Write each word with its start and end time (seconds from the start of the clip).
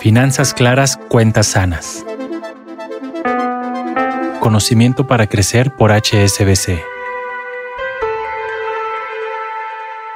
Finanzas 0.00 0.52
claras, 0.52 0.96
cuentas 1.08 1.46
sanas. 1.46 2.04
Conocimiento 4.40 5.06
para 5.06 5.28
crecer 5.28 5.76
por 5.76 5.92
HSBC. 5.92 6.80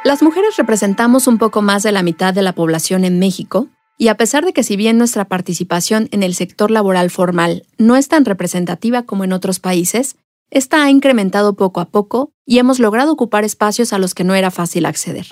Las 0.04 0.22
mujeres 0.22 0.56
representamos 0.56 1.26
un 1.26 1.38
poco 1.38 1.62
más 1.62 1.82
de 1.82 1.92
la 1.92 2.02
mitad 2.02 2.34
de 2.34 2.42
la 2.42 2.52
población 2.52 3.04
en 3.04 3.18
México, 3.18 3.68
y 3.98 4.08
a 4.08 4.16
pesar 4.16 4.44
de 4.44 4.52
que 4.52 4.62
si 4.62 4.76
bien 4.76 4.98
nuestra 4.98 5.24
participación 5.24 6.08
en 6.12 6.22
el 6.22 6.34
sector 6.34 6.70
laboral 6.70 7.10
formal 7.10 7.64
no 7.78 7.96
es 7.96 8.08
tan 8.08 8.24
representativa 8.24 9.04
como 9.04 9.24
en 9.24 9.32
otros 9.32 9.60
países, 9.60 10.16
esta 10.50 10.84
ha 10.84 10.90
incrementado 10.90 11.54
poco 11.54 11.80
a 11.80 11.86
poco 11.86 12.30
y 12.44 12.58
hemos 12.58 12.78
logrado 12.78 13.12
ocupar 13.12 13.44
espacios 13.44 13.92
a 13.92 13.98
los 13.98 14.14
que 14.14 14.24
no 14.24 14.34
era 14.34 14.50
fácil 14.50 14.86
acceder. 14.86 15.26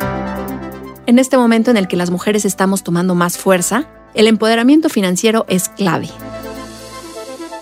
En 1.06 1.18
este 1.18 1.36
momento 1.36 1.70
en 1.70 1.76
el 1.76 1.86
que 1.86 1.96
las 1.96 2.08
mujeres 2.08 2.46
estamos 2.46 2.82
tomando 2.82 3.14
más 3.14 3.36
fuerza, 3.36 3.86
el 4.14 4.26
empoderamiento 4.26 4.88
financiero 4.88 5.44
es 5.48 5.68
clave. 5.68 6.08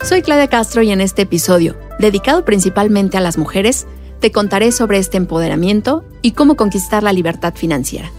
Soy 0.05 0.23
Claudia 0.23 0.47
Castro 0.47 0.83
y 0.83 0.93
en 0.93 1.01
este 1.01 1.23
episodio, 1.23 1.77
dedicado 1.99 2.45
principalmente 2.45 3.16
a 3.16 3.21
las 3.21 3.39
mujeres, 3.39 3.89
te 4.21 4.30
contaré 4.30 4.71
sobre 4.71 4.99
este 4.99 5.16
empoderamiento 5.16 6.05
y 6.23 6.33
cómo 6.33 6.55
conquistar 6.55 7.02
la 7.02 7.13
libertad 7.13 7.52
financiera. 7.57 8.13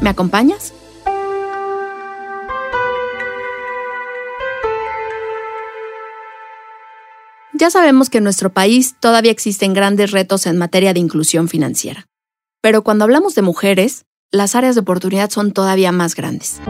¿Me 0.00 0.08
acompañas? 0.08 0.72
Ya 7.52 7.68
sabemos 7.68 8.08
que 8.08 8.16
en 8.18 8.24
nuestro 8.24 8.50
país 8.50 8.96
todavía 8.98 9.30
existen 9.30 9.74
grandes 9.74 10.10
retos 10.10 10.46
en 10.46 10.56
materia 10.56 10.94
de 10.94 11.00
inclusión 11.00 11.48
financiera. 11.48 12.06
Pero 12.62 12.82
cuando 12.82 13.04
hablamos 13.04 13.34
de 13.34 13.42
mujeres, 13.42 14.06
las 14.32 14.54
áreas 14.54 14.76
de 14.76 14.82
oportunidad 14.82 15.28
son 15.30 15.50
todavía 15.50 15.90
más 15.90 16.14
grandes. 16.14 16.60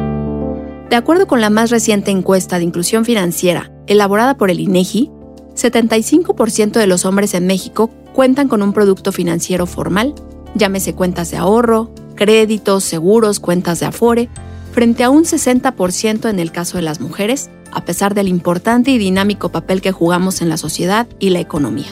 De 0.88 0.96
acuerdo 0.96 1.26
con 1.26 1.40
la 1.40 1.50
más 1.50 1.70
reciente 1.70 2.10
encuesta 2.10 2.58
de 2.58 2.64
inclusión 2.64 3.04
financiera 3.04 3.70
elaborada 3.86 4.36
por 4.36 4.50
el 4.50 4.60
INEGI, 4.60 5.10
75% 5.54 6.72
de 6.72 6.86
los 6.86 7.04
hombres 7.04 7.34
en 7.34 7.46
México 7.46 7.90
cuentan 8.14 8.48
con 8.48 8.62
un 8.62 8.72
producto 8.72 9.12
financiero 9.12 9.66
formal, 9.66 10.14
llámese 10.54 10.94
cuentas 10.94 11.30
de 11.30 11.36
ahorro, 11.36 11.92
créditos, 12.14 12.82
seguros, 12.84 13.40
cuentas 13.40 13.80
de 13.80 13.86
afore, 13.86 14.28
frente 14.72 15.04
a 15.04 15.10
un 15.10 15.24
60% 15.24 16.30
en 16.30 16.38
el 16.38 16.52
caso 16.52 16.78
de 16.78 16.82
las 16.82 17.00
mujeres, 17.00 17.50
a 17.72 17.84
pesar 17.84 18.14
del 18.14 18.28
importante 18.28 18.90
y 18.90 18.98
dinámico 18.98 19.50
papel 19.50 19.82
que 19.82 19.92
jugamos 19.92 20.40
en 20.40 20.48
la 20.48 20.56
sociedad 20.56 21.06
y 21.18 21.30
la 21.30 21.40
economía. 21.40 21.88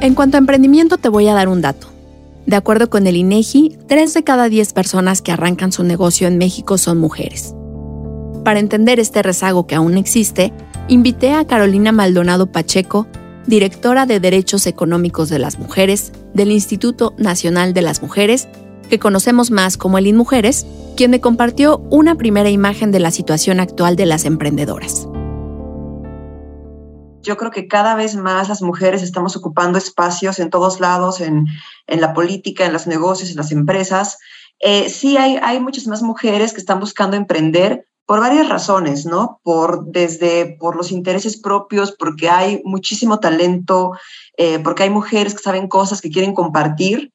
En 0.00 0.14
cuanto 0.14 0.36
a 0.36 0.38
emprendimiento, 0.38 0.98
te 0.98 1.08
voy 1.08 1.26
a 1.26 1.34
dar 1.34 1.48
un 1.48 1.62
dato. 1.62 1.97
De 2.48 2.56
acuerdo 2.56 2.88
con 2.88 3.06
el 3.06 3.14
INEGI, 3.14 3.76
3 3.88 4.14
de 4.14 4.24
cada 4.24 4.48
10 4.48 4.72
personas 4.72 5.20
que 5.20 5.32
arrancan 5.32 5.70
su 5.70 5.84
negocio 5.84 6.26
en 6.26 6.38
México 6.38 6.78
son 6.78 6.96
mujeres. 6.96 7.54
Para 8.42 8.58
entender 8.58 8.98
este 8.98 9.22
rezago 9.22 9.66
que 9.66 9.74
aún 9.74 9.98
existe, 9.98 10.54
invité 10.88 11.34
a 11.34 11.46
Carolina 11.46 11.92
Maldonado 11.92 12.50
Pacheco, 12.50 13.06
directora 13.46 14.06
de 14.06 14.18
Derechos 14.18 14.66
Económicos 14.66 15.28
de 15.28 15.38
las 15.38 15.58
Mujeres 15.58 16.12
del 16.32 16.50
Instituto 16.50 17.12
Nacional 17.18 17.74
de 17.74 17.82
las 17.82 18.00
Mujeres, 18.00 18.48
que 18.88 18.98
conocemos 18.98 19.50
más 19.50 19.76
como 19.76 19.98
el 19.98 20.06
INMujeres, 20.06 20.66
quien 20.96 21.10
me 21.10 21.20
compartió 21.20 21.82
una 21.90 22.14
primera 22.14 22.48
imagen 22.48 22.92
de 22.92 23.00
la 23.00 23.10
situación 23.10 23.60
actual 23.60 23.94
de 23.94 24.06
las 24.06 24.24
emprendedoras. 24.24 25.06
Yo 27.22 27.36
creo 27.36 27.50
que 27.50 27.66
cada 27.68 27.94
vez 27.94 28.16
más 28.16 28.48
las 28.48 28.62
mujeres 28.62 29.02
estamos 29.02 29.36
ocupando 29.36 29.78
espacios 29.78 30.38
en 30.38 30.50
todos 30.50 30.80
lados, 30.80 31.20
en, 31.20 31.46
la 31.86 32.14
política, 32.14 32.64
en 32.64 32.72
los 32.72 32.86
negocios, 32.86 33.30
en 33.30 33.36
las 33.36 33.52
empresas. 33.52 34.18
Eh, 34.60 34.88
sí 34.88 35.16
hay, 35.16 35.38
hay 35.42 35.60
muchas 35.60 35.86
más 35.86 36.02
mujeres 36.02 36.52
que 36.52 36.60
están 36.60 36.80
buscando 36.80 37.16
emprender 37.16 37.86
por 38.06 38.20
varias 38.20 38.48
razones, 38.48 39.04
¿no? 39.04 39.40
Por, 39.42 39.86
desde 39.86 40.56
por 40.58 40.76
los 40.76 40.90
intereses 40.92 41.36
propios, 41.36 41.92
porque 41.92 42.30
hay 42.30 42.62
muchísimo 42.64 43.20
talento, 43.20 43.92
eh, 44.36 44.58
porque 44.60 44.84
hay 44.84 44.90
mujeres 44.90 45.34
que 45.34 45.42
saben 45.42 45.68
cosas 45.68 46.00
que 46.00 46.10
quieren 46.10 46.34
compartir 46.34 47.12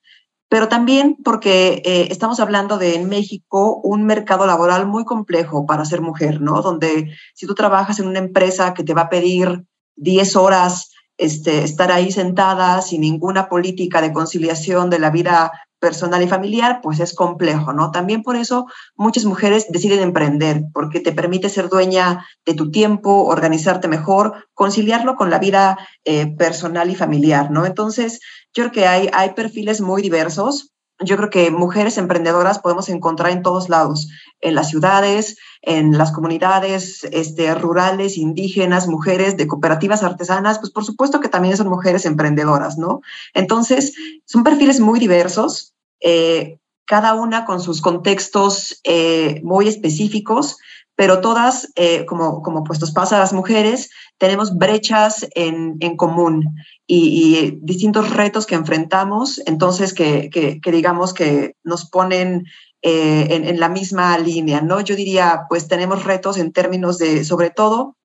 pero 0.54 0.68
también 0.68 1.18
porque 1.24 1.82
eh, 1.84 2.10
estamos 2.12 2.40
hablando 2.40 2.78
de 2.78 2.94
en 2.94 3.10
México 3.10 3.82
un 3.84 4.06
mercado 4.06 4.46
laboral 4.46 4.86
muy 4.86 5.04
complejo 5.04 5.66
para 5.66 5.84
ser 5.84 6.00
mujer, 6.02 6.42
¿no? 6.42 6.62
Donde 6.62 7.12
si 7.34 7.48
tú 7.48 7.56
trabajas 7.56 7.98
en 7.98 8.08
una 8.08 8.20
empresa 8.20 8.76
que 8.76 8.84
te 8.84 8.94
va 8.94 9.02
a 9.02 9.10
pedir 9.10 9.66
10 9.96 10.36
horas 10.36 10.92
este, 11.18 11.64
estar 11.64 11.92
ahí 11.92 12.12
sentada 12.12 12.82
sin 12.82 13.02
ninguna 13.02 13.48
política 13.48 14.02
de 14.02 14.14
conciliación 14.14 14.90
de 14.90 15.00
la 15.00 15.10
vida 15.10 15.52
personal 15.84 16.24
y 16.24 16.30
familiar, 16.30 16.80
pues 16.82 17.02
es 17.02 17.14
complejo, 17.14 17.74
¿no? 17.74 17.92
También 17.92 18.24
por 18.24 18.38
eso 18.38 18.68
muchas 18.96 19.26
mujeres 19.26 19.66
deciden 19.70 20.00
emprender, 20.00 20.64
porque 20.74 21.02
te 21.02 21.12
permite 21.12 21.50
ser 21.50 21.68
dueña 21.68 22.26
de 22.46 22.54
tu 22.54 22.72
tiempo, 22.72 23.26
organizarte 23.26 23.90
mejor, 23.90 24.48
conciliarlo 24.54 25.18
con 25.18 25.30
la 25.30 25.40
vida 25.40 25.78
eh, 26.06 26.28
personal 26.38 26.90
y 26.90 26.96
familiar, 26.96 27.52
¿no? 27.52 27.66
Entonces, 27.66 28.22
yo 28.54 28.64
creo 28.64 28.72
que 28.72 28.88
hay, 28.88 29.10
hay 29.12 29.32
perfiles 29.32 29.82
muy 29.82 30.02
diversos. 30.02 30.73
Yo 31.04 31.18
creo 31.18 31.30
que 31.30 31.52
mujeres 31.52 31.98
emprendedoras 31.98 32.60
podemos 32.60 32.90
encontrar 32.90 33.32
en 33.32 33.44
todos 33.44 33.70
lados, 33.70 34.10
en 34.42 34.56
las 34.56 34.70
ciudades, 34.70 35.38
en 35.62 35.98
las 35.98 36.12
comunidades 36.12 37.06
este, 37.12 37.54
rurales, 37.56 38.18
indígenas, 38.18 38.88
mujeres 38.88 39.38
de 39.38 39.48
cooperativas 39.48 40.04
artesanas, 40.04 40.60
pues 40.60 40.72
por 40.72 40.86
supuesto 40.86 41.20
que 41.20 41.30
también 41.30 41.56
son 41.56 41.70
mujeres 41.70 42.06
emprendedoras, 42.06 42.78
¿no? 42.78 43.02
Entonces, 43.34 43.94
son 44.26 44.44
perfiles 44.44 44.80
muy 44.80 45.00
diversos, 45.00 45.74
eh, 46.02 46.60
cada 46.86 47.14
una 47.14 47.46
con 47.46 47.62
sus 47.62 47.82
contextos 47.82 48.82
eh, 48.84 49.40
muy 49.44 49.68
específicos, 49.68 50.58
pero 50.96 51.22
todas, 51.22 51.72
eh, 51.76 52.06
como, 52.06 52.42
como 52.42 52.64
pues 52.64 52.80
pasa 52.92 53.18
a 53.18 53.20
las 53.20 53.34
mujeres, 53.34 53.90
tenemos 54.18 54.56
brechas 54.58 55.28
en, 55.36 55.78
común 55.98 56.56
y, 56.88 57.58
distintos 57.62 58.12
retos 58.12 58.46
que 58.46 58.56
enfrentamos, 58.56 59.42
entonces 59.46 59.94
que, 59.94 60.30
digamos 60.64 61.14
que 61.14 61.56
nos 61.64 61.90
ponen 61.90 62.46
en, 62.82 63.48
en, 63.48 63.60
la 63.60 63.70
misma 63.70 64.18
línea, 64.18 64.62
¿no? 64.62 64.82
Yo 64.82 64.96
diría, 64.96 65.46
pues 65.50 65.68
tenemos 65.68 66.04
retos 66.04 66.38
en 66.38 66.52
términos 66.52 66.98
de, 66.98 67.24
sobre 67.26 67.50
todo, 67.50 67.98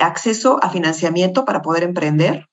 acceso 0.00 0.58
a 0.62 0.70
financiamiento 0.70 1.44
para 1.44 1.62
poder 1.62 1.82
emprender 1.82 2.48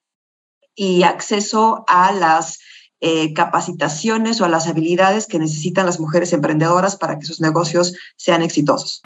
y 0.76 1.04
acceso 1.04 1.84
a 1.88 2.12
las 2.12 2.60
eh, 3.06 3.34
capacitaciones 3.34 4.40
o 4.40 4.46
a 4.46 4.48
las 4.48 4.68
habilidades 4.68 5.28
que 5.28 5.38
necesitan 5.38 5.86
las 5.86 6.00
mujeres 6.00 6.32
emprendedoras 6.32 6.96
para 6.96 7.20
que 7.20 7.26
sus 7.26 7.42
negocios 7.42 7.94
sean 8.16 8.42
exitosos. 8.42 9.02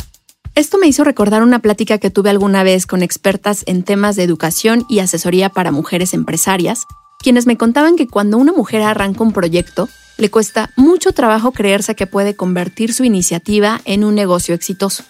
Esto 0.57 0.79
me 0.79 0.87
hizo 0.87 1.03
recordar 1.03 1.43
una 1.43 1.59
plática 1.59 1.99
que 1.99 2.09
tuve 2.09 2.31
alguna 2.31 2.63
vez 2.63 2.87
con 2.87 3.03
expertas 3.03 3.61
en 3.67 3.83
temas 3.83 4.15
de 4.15 4.23
educación 4.23 4.87
y 4.89 4.97
asesoría 4.97 5.49
para 5.49 5.71
mujeres 5.71 6.15
empresarias, 6.15 6.87
quienes 7.19 7.45
me 7.45 7.57
contaban 7.57 7.95
que 7.95 8.07
cuando 8.07 8.39
una 8.39 8.53
mujer 8.53 8.81
arranca 8.81 9.21
un 9.21 9.33
proyecto, 9.33 9.87
le 10.17 10.31
cuesta 10.31 10.71
mucho 10.75 11.11
trabajo 11.11 11.51
creerse 11.51 11.93
que 11.93 12.07
puede 12.07 12.35
convertir 12.35 12.91
su 12.91 13.03
iniciativa 13.03 13.81
en 13.85 14.03
un 14.03 14.15
negocio 14.15 14.55
exitoso. 14.55 15.03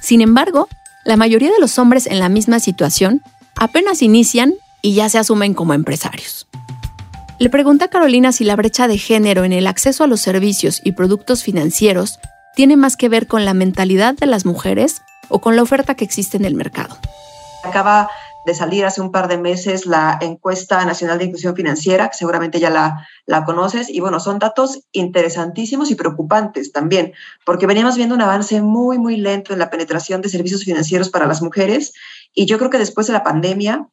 Sin 0.00 0.20
embargo, 0.20 0.68
la 1.04 1.16
mayoría 1.16 1.50
de 1.50 1.58
los 1.58 1.76
hombres 1.80 2.06
en 2.06 2.20
la 2.20 2.28
misma 2.28 2.60
situación 2.60 3.20
apenas 3.56 4.00
inician 4.00 4.54
y 4.80 4.94
ya 4.94 5.08
se 5.08 5.18
asumen 5.18 5.54
como 5.54 5.74
empresarios. 5.74 6.46
Le 7.40 7.50
pregunta 7.50 7.86
a 7.86 7.90
Carolina 7.90 8.30
si 8.30 8.44
la 8.44 8.54
brecha 8.54 8.86
de 8.86 8.96
género 8.96 9.42
en 9.42 9.52
el 9.52 9.66
acceso 9.66 10.04
a 10.04 10.06
los 10.06 10.20
servicios 10.20 10.80
y 10.84 10.92
productos 10.92 11.42
financieros 11.42 12.20
tiene 12.54 12.76
más 12.76 12.96
que 12.96 13.08
ver 13.08 13.26
con 13.26 13.44
la 13.44 13.54
mentalidad 13.54 14.14
de 14.14 14.26
las 14.26 14.46
mujeres 14.46 15.02
o 15.28 15.40
con 15.40 15.56
la 15.56 15.62
oferta 15.62 15.94
que 15.94 16.04
existe 16.04 16.36
en 16.36 16.44
el 16.44 16.54
mercado. 16.54 16.96
Acaba 17.62 18.08
de 18.44 18.54
salir 18.54 18.84
hace 18.84 19.00
un 19.00 19.10
par 19.10 19.26
de 19.26 19.38
meses 19.38 19.86
la 19.86 20.18
encuesta 20.20 20.84
nacional 20.84 21.18
de 21.18 21.24
inclusión 21.24 21.56
financiera, 21.56 22.08
que 22.08 22.16
seguramente 22.16 22.60
ya 22.60 22.68
la, 22.68 23.06
la 23.26 23.44
conoces, 23.44 23.88
y 23.88 24.00
bueno, 24.00 24.20
son 24.20 24.38
datos 24.38 24.80
interesantísimos 24.92 25.90
y 25.90 25.94
preocupantes 25.94 26.70
también, 26.70 27.14
porque 27.46 27.66
veníamos 27.66 27.96
viendo 27.96 28.14
un 28.14 28.20
avance 28.20 28.60
muy, 28.60 28.98
muy 28.98 29.16
lento 29.16 29.54
en 29.54 29.58
la 29.58 29.70
penetración 29.70 30.20
de 30.20 30.28
servicios 30.28 30.64
financieros 30.64 31.08
para 31.08 31.26
las 31.26 31.40
mujeres, 31.40 31.94
y 32.34 32.44
yo 32.44 32.58
creo 32.58 32.68
que 32.68 32.78
después 32.78 33.06
de 33.06 33.14
la 33.14 33.24
pandemia, 33.24 33.88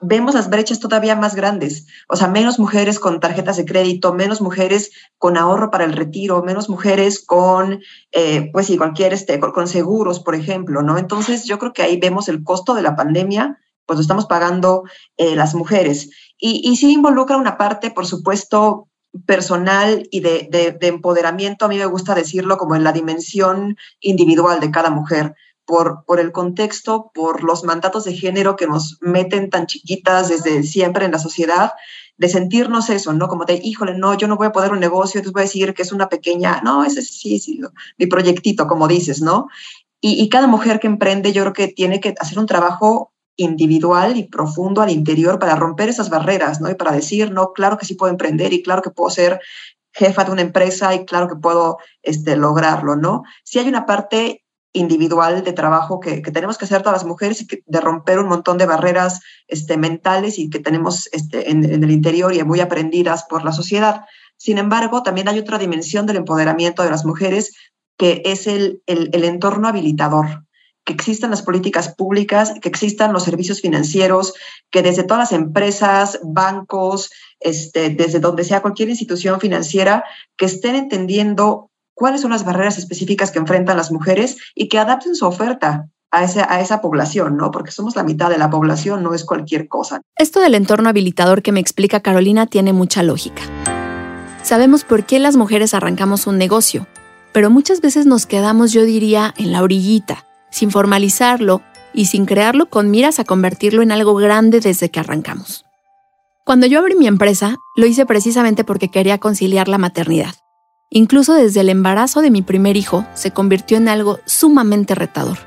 vemos 0.00 0.34
las 0.34 0.50
brechas 0.50 0.80
todavía 0.80 1.16
más 1.16 1.34
grandes, 1.34 1.86
o 2.08 2.16
sea, 2.16 2.28
menos 2.28 2.58
mujeres 2.58 2.98
con 2.98 3.20
tarjetas 3.20 3.56
de 3.56 3.64
crédito, 3.64 4.12
menos 4.12 4.40
mujeres 4.40 4.90
con 5.18 5.36
ahorro 5.36 5.70
para 5.70 5.84
el 5.84 5.92
retiro, 5.92 6.42
menos 6.42 6.68
mujeres 6.68 7.24
con, 7.24 7.80
eh, 8.12 8.50
pues 8.52 8.66
sí, 8.66 8.76
cualquier, 8.76 9.12
este, 9.12 9.38
con, 9.40 9.68
seguros, 9.68 10.20
por 10.20 10.34
ejemplo, 10.34 10.82
¿no? 10.82 10.98
Entonces, 10.98 11.44
yo 11.44 11.58
creo 11.58 11.72
que 11.72 11.82
ahí 11.82 11.98
vemos 11.98 12.28
el 12.28 12.42
costo 12.42 12.74
de 12.74 12.82
la 12.82 12.96
pandemia, 12.96 13.58
pues 13.86 13.96
lo 13.98 14.02
estamos 14.02 14.26
pagando 14.26 14.84
eh, 15.16 15.36
las 15.36 15.54
mujeres. 15.54 16.10
Y, 16.38 16.68
y 16.68 16.76
sí 16.76 16.92
involucra 16.92 17.36
una 17.36 17.56
parte, 17.56 17.90
por 17.90 18.06
supuesto, 18.06 18.88
personal 19.26 20.08
y 20.10 20.20
de, 20.20 20.48
de, 20.50 20.86
empoderamiento, 20.88 21.64
a 21.64 21.68
mí 21.68 21.78
me 21.78 21.86
gusta 21.86 22.14
decirlo 22.14 22.58
como 22.58 22.74
en 22.74 22.82
la 22.82 22.92
dimensión 22.92 23.76
individual 24.00 24.60
de 24.60 24.70
cada 24.70 24.90
mujer 24.90 25.34
por, 25.66 26.04
por 26.06 26.20
el 26.20 26.32
contexto, 26.32 27.10
por 27.14 27.42
los 27.42 27.64
mandatos 27.64 28.04
de 28.04 28.14
género 28.14 28.56
que 28.56 28.66
nos 28.66 28.98
meten 29.00 29.50
tan 29.50 29.66
chiquitas 29.66 30.28
desde 30.28 30.62
siempre 30.62 31.04
en 31.04 31.12
la 31.12 31.18
sociedad, 31.18 31.72
de 32.16 32.28
sentirnos 32.28 32.90
eso, 32.90 33.12
¿no? 33.12 33.28
Como 33.28 33.44
de, 33.44 33.60
híjole, 33.62 33.98
no, 33.98 34.14
yo 34.14 34.28
no 34.28 34.36
voy 34.36 34.46
a 34.46 34.52
poder 34.52 34.72
un 34.72 34.80
negocio, 34.80 35.18
entonces 35.18 35.32
voy 35.32 35.42
a 35.42 35.44
decir 35.44 35.74
que 35.74 35.82
es 35.82 35.92
una 35.92 36.08
pequeña, 36.08 36.60
no, 36.62 36.84
ese 36.84 37.02
sí, 37.02 37.38
sí, 37.38 37.60
mi 37.98 38.06
proyectito, 38.06 38.66
como 38.66 38.86
dices, 38.86 39.20
¿no? 39.20 39.48
Y, 40.00 40.22
y 40.22 40.28
cada 40.28 40.46
mujer 40.46 40.80
que 40.80 40.86
emprende, 40.86 41.32
yo 41.32 41.42
creo 41.42 41.52
que 41.52 41.68
tiene 41.68 42.00
que 42.00 42.14
hacer 42.20 42.38
un 42.38 42.46
trabajo 42.46 43.12
individual 43.36 44.16
y 44.16 44.24
profundo 44.24 44.80
al 44.80 44.90
interior 44.90 45.38
para 45.38 45.56
romper 45.56 45.88
esas 45.88 46.08
barreras, 46.08 46.60
¿no? 46.60 46.70
Y 46.70 46.74
para 46.74 46.92
decir, 46.92 47.32
no, 47.32 47.52
claro 47.52 47.78
que 47.78 47.86
sí 47.86 47.94
puedo 47.94 48.12
emprender 48.12 48.52
y 48.52 48.62
claro 48.62 48.82
que 48.82 48.90
puedo 48.90 49.10
ser 49.10 49.40
jefa 49.92 50.24
de 50.24 50.32
una 50.32 50.42
empresa 50.42 50.94
y 50.94 51.04
claro 51.04 51.28
que 51.28 51.36
puedo 51.36 51.78
este, 52.02 52.36
lograrlo, 52.36 52.96
¿no? 52.96 53.22
Si 53.44 53.58
hay 53.58 53.68
una 53.68 53.86
parte 53.86 54.43
individual 54.74 55.42
de 55.42 55.52
trabajo 55.54 56.00
que, 56.00 56.20
tenemos 56.20 56.58
que 56.58 56.66
hacer 56.66 56.82
todas 56.82 56.98
las 56.98 57.06
mujeres 57.06 57.40
y 57.40 57.46
que, 57.46 57.62
de 57.64 57.80
romper 57.80 58.18
un 58.18 58.28
montón 58.28 58.58
de 58.58 58.66
barreras 58.66 59.20
este, 59.48 59.78
mentales 59.78 60.38
y 60.38 60.50
que 60.50 60.58
tenemos 60.58 61.08
este, 61.12 61.50
en, 61.50 61.64
el 61.64 61.90
interior 61.90 62.34
y 62.34 62.44
muy 62.44 62.60
aprendidas 62.60 63.24
por 63.24 63.44
la 63.44 63.52
sociedad. 63.52 64.04
Sin 64.36 64.58
embargo, 64.58 65.02
también 65.02 65.28
hay 65.28 65.38
otra 65.38 65.58
dimensión 65.58 66.04
del 66.04 66.16
empoderamiento 66.16 66.82
de 66.82 66.90
las 66.90 67.06
mujeres 67.06 67.56
que 67.96 68.22
es 68.24 68.46
el, 68.46 68.82
el 68.86 69.24
entorno 69.24 69.68
habilitador 69.68 70.44
que 70.84 70.92
existan 70.92 71.30
las 71.30 71.42
políticas 71.42 71.94
públicas, 71.94 72.52
que 72.60 72.68
existan 72.68 73.12
los 73.12 73.24
servicios 73.24 73.60
financieros, 73.60 74.34
que 74.70 74.82
desde 74.82 75.02
todas 75.02 75.30
las 75.30 75.32
empresas, 75.32 76.20
bancos, 76.22 77.10
este, 77.40 77.90
desde 77.90 78.20
donde 78.20 78.44
sea 78.44 78.60
cualquier 78.60 78.90
institución 78.90 79.40
financiera, 79.40 80.04
que 80.36 80.44
estén 80.44 80.76
entendiendo 80.76 81.70
cuáles 81.94 82.20
son 82.20 82.30
las 82.30 82.44
barreras 82.44 82.78
específicas 82.78 83.30
que 83.30 83.38
enfrentan 83.38 83.76
las 83.76 83.90
mujeres 83.90 84.36
y 84.54 84.68
que 84.68 84.78
adapten 84.78 85.14
su 85.14 85.26
oferta 85.26 85.88
a 86.10 86.24
esa, 86.24 86.52
a 86.52 86.60
esa 86.60 86.80
población, 86.80 87.36
¿no? 87.36 87.50
Porque 87.50 87.70
somos 87.70 87.96
la 87.96 88.04
mitad 88.04 88.30
de 88.30 88.38
la 88.38 88.50
población, 88.50 89.02
no 89.02 89.14
es 89.14 89.24
cualquier 89.24 89.68
cosa. 89.68 90.00
Esto 90.16 90.40
del 90.40 90.54
entorno 90.54 90.88
habilitador 90.88 91.42
que 91.42 91.52
me 91.52 91.60
explica 91.60 92.00
Carolina 92.00 92.46
tiene 92.46 92.72
mucha 92.72 93.02
lógica. 93.02 93.42
Sabemos 94.42 94.84
por 94.84 95.04
qué 95.04 95.18
las 95.18 95.36
mujeres 95.36 95.74
arrancamos 95.74 96.26
un 96.26 96.38
negocio, 96.38 96.86
pero 97.32 97.50
muchas 97.50 97.80
veces 97.80 98.06
nos 98.06 98.26
quedamos, 98.26 98.72
yo 98.72 98.84
diría, 98.84 99.34
en 99.38 99.50
la 99.50 99.62
orillita 99.62 100.24
sin 100.54 100.70
formalizarlo 100.70 101.62
y 101.92 102.06
sin 102.06 102.26
crearlo 102.26 102.66
con 102.66 102.90
miras 102.90 103.18
a 103.18 103.24
convertirlo 103.24 103.82
en 103.82 103.90
algo 103.90 104.14
grande 104.14 104.60
desde 104.60 104.88
que 104.88 105.00
arrancamos. 105.00 105.64
Cuando 106.44 106.66
yo 106.66 106.78
abrí 106.78 106.94
mi 106.94 107.08
empresa, 107.08 107.56
lo 107.76 107.86
hice 107.86 108.06
precisamente 108.06 108.62
porque 108.62 108.88
quería 108.88 109.18
conciliar 109.18 109.66
la 109.66 109.78
maternidad. 109.78 110.34
Incluso 110.96 111.34
desde 111.34 111.58
el 111.58 111.70
embarazo 111.70 112.20
de 112.20 112.30
mi 112.30 112.40
primer 112.40 112.76
hijo 112.76 113.04
se 113.14 113.32
convirtió 113.32 113.76
en 113.76 113.88
algo 113.88 114.20
sumamente 114.26 114.94
retador, 114.94 115.38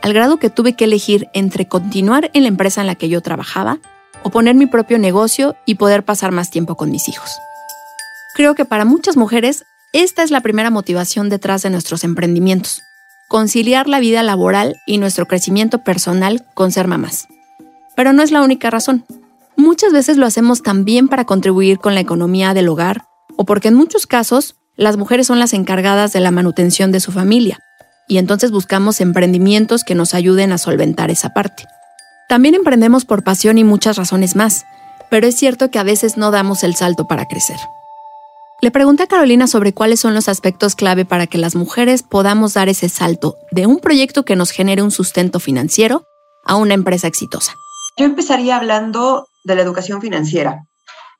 al 0.00 0.12
grado 0.12 0.36
que 0.36 0.48
tuve 0.48 0.74
que 0.74 0.84
elegir 0.84 1.28
entre 1.34 1.66
continuar 1.66 2.30
en 2.34 2.44
la 2.44 2.48
empresa 2.48 2.82
en 2.82 2.86
la 2.86 2.94
que 2.94 3.08
yo 3.08 3.20
trabajaba 3.20 3.80
o 4.22 4.30
poner 4.30 4.54
mi 4.54 4.66
propio 4.66 5.00
negocio 5.00 5.56
y 5.66 5.74
poder 5.74 6.04
pasar 6.04 6.30
más 6.30 6.52
tiempo 6.52 6.76
con 6.76 6.92
mis 6.92 7.08
hijos. 7.08 7.32
Creo 8.36 8.54
que 8.54 8.64
para 8.64 8.84
muchas 8.84 9.16
mujeres 9.16 9.64
esta 9.92 10.22
es 10.22 10.30
la 10.30 10.40
primera 10.40 10.70
motivación 10.70 11.28
detrás 11.28 11.62
de 11.62 11.70
nuestros 11.70 12.04
emprendimientos, 12.04 12.84
conciliar 13.26 13.88
la 13.88 13.98
vida 13.98 14.22
laboral 14.22 14.76
y 14.86 14.98
nuestro 14.98 15.26
crecimiento 15.26 15.82
personal 15.82 16.46
con 16.54 16.70
ser 16.70 16.86
mamás. 16.86 17.26
Pero 17.96 18.12
no 18.12 18.22
es 18.22 18.30
la 18.30 18.42
única 18.42 18.70
razón. 18.70 19.04
Muchas 19.56 19.92
veces 19.92 20.16
lo 20.16 20.26
hacemos 20.26 20.62
también 20.62 21.08
para 21.08 21.24
contribuir 21.24 21.80
con 21.80 21.96
la 21.96 22.00
economía 22.00 22.54
del 22.54 22.68
hogar 22.68 23.04
o 23.36 23.44
porque 23.44 23.66
en 23.66 23.74
muchos 23.74 24.06
casos 24.06 24.54
las 24.76 24.96
mujeres 24.96 25.26
son 25.26 25.38
las 25.38 25.52
encargadas 25.52 26.12
de 26.12 26.20
la 26.20 26.30
manutención 26.30 26.92
de 26.92 27.00
su 27.00 27.12
familia 27.12 27.58
y 28.08 28.18
entonces 28.18 28.50
buscamos 28.50 29.00
emprendimientos 29.00 29.84
que 29.84 29.94
nos 29.94 30.14
ayuden 30.14 30.52
a 30.52 30.58
solventar 30.58 31.10
esa 31.10 31.30
parte. 31.30 31.64
También 32.28 32.54
emprendemos 32.54 33.04
por 33.04 33.24
pasión 33.24 33.58
y 33.58 33.64
muchas 33.64 33.96
razones 33.96 34.36
más, 34.36 34.64
pero 35.10 35.26
es 35.26 35.36
cierto 35.36 35.70
que 35.70 35.78
a 35.78 35.82
veces 35.82 36.16
no 36.16 36.30
damos 36.30 36.64
el 36.64 36.74
salto 36.74 37.06
para 37.06 37.26
crecer. 37.26 37.58
Le 38.62 38.70
pregunté 38.70 39.02
a 39.02 39.06
Carolina 39.08 39.46
sobre 39.46 39.74
cuáles 39.74 40.00
son 40.00 40.14
los 40.14 40.28
aspectos 40.28 40.74
clave 40.74 41.04
para 41.04 41.26
que 41.26 41.36
las 41.36 41.56
mujeres 41.56 42.02
podamos 42.02 42.54
dar 42.54 42.68
ese 42.68 42.88
salto 42.88 43.36
de 43.50 43.66
un 43.66 43.80
proyecto 43.80 44.24
que 44.24 44.36
nos 44.36 44.52
genere 44.52 44.82
un 44.82 44.90
sustento 44.90 45.40
financiero 45.40 46.04
a 46.44 46.56
una 46.56 46.74
empresa 46.74 47.08
exitosa. 47.08 47.54
Yo 47.98 48.06
empezaría 48.06 48.56
hablando 48.56 49.26
de 49.44 49.56
la 49.56 49.62
educación 49.62 50.00
financiera. 50.00 50.64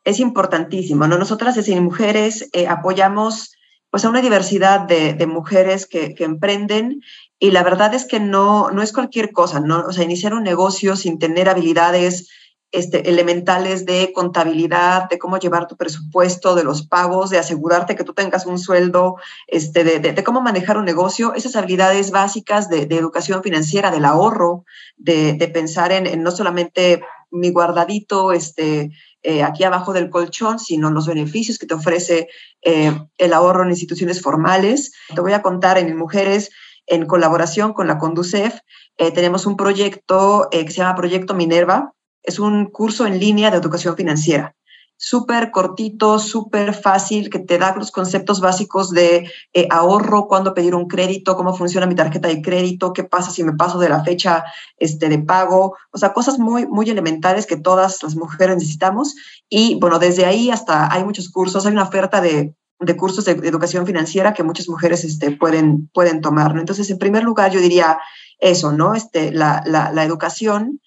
Es 0.05 0.21
importantísimo, 0.21 1.07
¿no? 1.07 1.19
Nosotras 1.19 1.55
desde 1.55 1.81
Mujeres 1.81 2.49
eh, 2.53 2.67
apoyamos 2.67 3.55
pues, 3.91 4.05
a 4.05 4.09
una 4.09 4.23
diversidad 4.23 4.81
de, 4.81 5.27
mujeres 5.27 5.87
que, 5.87 6.15
emprenden 6.19 7.03
y 7.39 7.51
la 7.51 7.63
verdad 7.63 7.95
es 7.95 8.07
que 8.07 8.21
no, 8.21 8.71
no 8.71 8.83
es 8.83 8.93
cualquier 8.93 9.33
cosa, 9.33 9.61
¿no? 9.61 9.85
O 9.87 9.93
sea, 9.93 10.05
iniciar 10.05 10.35
un 10.35 10.43
negocio 10.43 10.97
sin 10.97 11.19
tener 11.19 11.49
habilidades 11.49 12.29
este, 12.75 13.11
elementales 13.11 13.85
de 13.85 14.15
contabilidad, 14.15 15.11
de 15.11 15.19
cómo 15.19 15.37
llevar 15.37 15.67
tu 15.67 15.77
presupuesto, 15.77 16.55
de 16.55 16.65
los 16.65 16.87
pagos, 16.87 17.29
de 17.29 17.39
asegurarte 17.39 17.97
que 17.97 18.03
tú 18.03 18.15
tengas 18.15 18.47
un 18.47 18.59
sueldo, 18.59 19.17
este, 19.47 19.85
de, 19.85 20.25
cómo 20.25 20.41
manejar 20.41 20.79
un 20.79 20.87
negocio, 20.87 21.35
esas 21.35 21.55
habilidades 21.55 22.11
básicas 22.13 22.71
de, 22.71 22.85
educación 22.85 23.43
financiera, 23.43 23.91
del 23.91 24.07
ahorro, 24.07 24.65
de, 24.97 25.51
pensar 25.53 25.93
en, 25.93 26.23
no 26.23 26.31
solamente 26.31 27.03
mi 27.33 27.51
guardadito 27.51 28.33
este, 28.33 28.91
eh, 29.23 29.43
aquí 29.43 29.65
abajo 29.65 29.93
del 29.93 30.11
colchón, 30.11 30.59
sino 30.59 30.91
los 30.91 31.07
beneficios 31.07 31.59
que 31.59 31.67
te 31.67 31.75
ofrece 31.75 32.29
eh, 32.63 32.93
el 33.19 33.33
ahorro 33.33 33.65
en 33.65 33.71
instituciones 33.71 34.21
formales. 34.21 34.93
Te 35.15 35.21
voy 35.21 35.33
a 35.33 35.43
contar 35.43 35.79
en 35.79 35.97
Mujeres, 35.97 36.51
en 36.87 37.07
colaboración 37.07 37.73
con 37.73 37.87
la 37.87 37.99
Conducef, 37.99 38.59
eh, 38.99 39.11
tenemos 39.13 39.47
un 39.47 39.57
proyecto 39.57 40.49
que 40.51 40.69
se 40.69 40.79
llama 40.79 40.95
Proyecto 40.95 41.35
Minerva, 41.35 41.93
es 42.23 42.39
un 42.39 42.67
curso 42.67 43.07
en 43.07 43.19
línea 43.19 43.51
de 43.51 43.57
educación 43.57 43.97
financiera. 43.97 44.55
Súper 45.05 45.51
cortito, 45.51 46.21
súper 46.21 46.75
fácil, 46.75 47.29
que 47.29 47.41
te 47.41 47.59
da 47.59 47.75
los 47.75 47.91
conceptos 47.91 48.41
básicos 48.41 48.91
de 48.91 49.29
eh, 49.53 49.67
ahorro, 49.69 50.29
cuándo 50.29 50.55
pedir 50.55 50.77
un 50.77 50.87
crédito, 50.87 51.35
cómo 51.35 51.57
funciona 51.57 51.89
mi 51.89 51.97
tarjeta 51.97 52.29
de 52.29 52.41
crédito, 52.41 52.93
qué 52.93 53.03
pasa 53.03 53.33
si 53.33 53.43
me 53.43 53.53
paso 53.53 53.81
de 53.81 53.89
la 53.89 54.05
fecha 54.05 54.45
este, 54.77 55.09
de 55.09 55.19
pago. 55.19 55.77
O 55.91 55.99
sea, 55.99 56.13
cosas 56.13 56.39
muy, 56.39 56.69
muy 56.69 56.89
elementales 56.89 57.47
que 57.47 57.57
todas 57.57 58.01
las 58.05 58.15
mujeres 58.15 58.59
necesitamos. 58.59 59.17
Y 59.49 59.75
bueno, 59.81 59.99
desde 59.99 60.25
ahí 60.25 60.53
hasta 60.53 60.95
hay 60.95 61.03
muchos 61.03 61.31
cursos, 61.31 61.67
hay 61.67 61.73
una 61.73 61.83
oferta 61.83 62.21
de, 62.21 62.55
cursos 62.97 63.25
de 63.25 63.33
educación 63.33 63.85
financiera 63.85 64.33
que 64.33 64.45
muchas 64.45 64.69
mujeres 64.69 65.03
este, 65.03 65.33
pueden, 65.33 65.89
pueden 65.89 66.21
tomar. 66.21 66.57
Entonces, 66.57 66.89
en 66.91 66.99
primer 66.99 67.25
lugar, 67.25 67.51
yo 67.51 67.61
diría 67.61 67.99
eso, 68.39 68.71
¿no? 68.71 68.95
Este, 68.95 69.33
la, 69.33 69.65
la 69.67 70.05
educación 70.05 70.81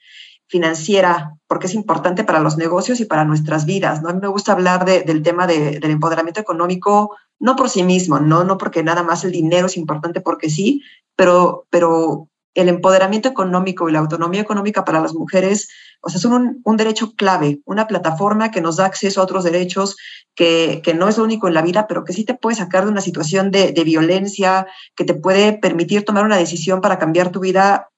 financiera, 0.48 1.38
porque 1.48 1.68
es 1.68 1.74
importante 1.74 2.24
para 2.24 2.40
los 2.40 2.58
negocios 2.58 3.00
y 3.00 3.06
para 3.06 3.26
nuestras 3.26 3.66
vidas. 3.66 4.02
¿no? 4.02 4.10
A 4.10 4.14
mí 4.14 4.20
me 4.22 4.28
gusta 4.28 4.52
hablar 4.52 4.86
del 4.86 5.24
tema 5.24 5.48
del 5.48 5.84
empoderamiento 5.84 6.40
económico, 6.40 7.16
no 7.40 7.56
por 7.56 7.70
sí 7.70 7.84
mismo, 7.84 8.20
¿no? 8.20 8.44
no 8.44 8.58
porque 8.58 8.84
nada 8.84 9.04
más 9.04 9.24
el 9.24 9.32
dinero 9.32 9.68
es 9.68 9.78
importante 9.78 10.22
porque 10.22 10.50
sí, 10.50 10.84
pero, 11.16 11.66
pero 11.70 12.30
el 12.54 12.70
empoderamiento 12.70 13.28
económico 13.28 13.90
y 13.90 13.92
la 13.92 14.00
autonomía 14.00 14.42
económica 14.42 14.86
para 14.86 15.02
las 15.02 15.14
mujeres, 15.14 15.68
o 16.02 16.10
sea, 16.10 16.22
son 16.22 16.62
un, 16.64 16.78
derecho 16.78 17.14
clave, 17.16 17.60
una 17.66 17.88
plataforma 17.88 18.52
que 18.52 18.62
nos 18.62 18.78
da 18.78 18.86
acceso 18.86 19.20
a 19.20 19.24
otros 19.26 19.44
derechos, 19.44 19.98
que, 20.36 20.82
no 20.98 21.10
es 21.10 21.18
lo 21.18 21.26
único 21.26 21.48
en 21.48 21.54
la 21.54 21.62
vida, 21.62 21.86
pero 21.88 22.06
que 22.06 22.14
sí 22.14 22.24
te 22.24 22.34
puede 22.34 22.56
sacar 22.56 22.86
de 22.86 22.92
una 22.92 23.02
situación 23.02 23.52
de, 23.52 23.74
de 23.74 23.84
violencia, 23.84 24.68
que 24.96 25.04
te 25.04 25.14
puede 25.14 25.54
permitir 25.54 26.06
tomar 26.06 26.24
una 26.24 26.38
decisión 26.38 26.80
para 26.80 26.98
cambiar 26.98 27.30
tu 27.32 27.42
vida 27.42 27.90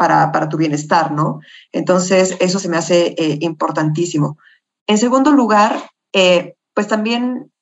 para, 0.00 0.48
tu 0.48 0.56
bienestar, 0.56 1.12
¿no? 1.12 1.40
Entonces, 1.72 2.34
eso 2.40 2.58
se 2.58 2.70
me 2.70 2.78
hace 2.78 3.14
eh, 3.18 3.36
importantísimo. 3.42 4.38
En 4.86 4.96
segundo 4.96 5.30
lugar, 5.30 5.90
eh, 6.14 6.54
pues 6.72 6.88
también 6.88 7.52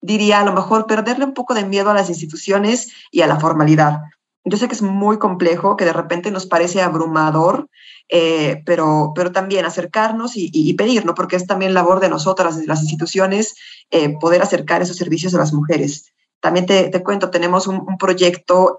diría 0.00 0.38
a 0.38 0.44
lo 0.44 0.52
mejor 0.52 0.86
perderle 0.86 1.24
un 1.24 1.34
poco 1.34 1.52
de 1.52 1.64
miedo 1.64 1.90
a 1.90 1.94
las 1.94 2.08
instituciones 2.08 2.92
y 3.10 3.22
a 3.22 3.26
la 3.26 3.40
formalidad. 3.40 4.02
Yo 4.44 4.56
sé 4.56 4.68
que 4.68 4.74
es 4.74 4.82
muy 4.82 5.18
complejo, 5.18 5.76
que 5.76 5.84
de 5.84 5.92
repente 5.92 6.30
nos 6.30 6.46
parece 6.46 6.80
abrumador, 6.80 7.68
eh, 8.08 8.62
pero, 8.64 9.12
pero 9.16 9.32
también 9.32 9.64
acercarnos 9.64 10.36
y, 10.36 10.76
¿no? 11.04 11.14
Porque 11.16 11.34
es 11.34 11.46
también 11.46 11.74
labor 11.74 11.98
de 11.98 12.08
nosotras, 12.08 12.56
de 12.56 12.66
las 12.66 12.82
instituciones, 12.82 13.56
poder 14.20 14.42
acercar 14.42 14.80
esos 14.80 14.96
servicios 14.96 15.34
a 15.34 15.38
las 15.38 15.52
mujeres. 15.52 16.12
También 16.38 16.66
te, 16.66 17.02
cuento, 17.02 17.30
tenemos 17.30 17.66
un 17.66 17.98
proyecto 17.98 18.78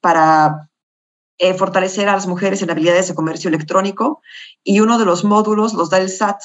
para 0.00 0.71
eh, 1.42 1.54
fortalecer 1.54 2.08
a 2.08 2.12
las 2.12 2.28
mujeres 2.28 2.62
en 2.62 2.70
habilidades 2.70 3.08
de 3.08 3.16
comercio 3.16 3.48
electrónico 3.48 4.22
y 4.62 4.78
uno 4.78 4.96
de 4.96 5.04
los 5.04 5.24
módulos 5.24 5.74
los 5.74 5.90
da 5.90 5.98
el 5.98 6.08
SAT. 6.08 6.40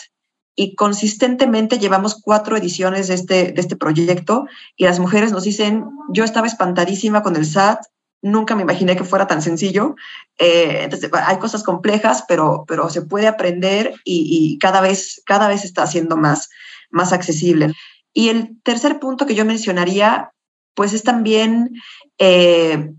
Y 0.55 0.73
consistentemente 0.73 1.77
llevamos 1.77 2.19
cuatro 2.19 2.57
ediciones 2.57 3.07
de 3.07 3.13
este, 3.13 3.51
de 3.51 3.61
este 3.61 3.75
proyecto 3.75 4.47
y 4.75 4.85
las 4.85 4.97
mujeres 4.99 5.31
nos 5.31 5.43
dicen, 5.43 5.85
yo 6.09 6.23
estaba 6.23 6.47
espantadísima 6.47 7.21
con 7.21 7.35
el 7.35 7.45
SAT, 7.45 7.85
nunca 8.23 8.55
me 8.55 8.63
imaginé 8.63 8.95
que 8.95 9.03
fuera 9.03 9.27
tan 9.27 9.43
sencillo. 9.43 9.95
Eh, 10.39 10.89
hay 11.13 11.37
cosas 11.37 11.61
complejas, 11.61 12.25
pero, 12.27 12.65
pero 12.67 12.89
se 12.89 13.03
puede 13.03 13.27
aprender 13.27 13.93
y, 14.03 14.57
cada, 14.57 14.81
vez, 14.81 15.21
cada 15.27 15.47
vez 15.47 15.63
está 15.63 15.85
siendo 15.85 16.17
más, 16.17 16.49
más 16.89 17.13
accesible. 17.13 17.71
Y 18.13 18.29
el 18.29 18.59
tercer 18.63 18.99
punto 18.99 19.27
que 19.27 19.35
yo 19.35 19.45
mencionaría, 19.45 20.31
pues 20.73 20.93
es 20.93 21.03
también 21.03 21.75
eh, 22.17 22.95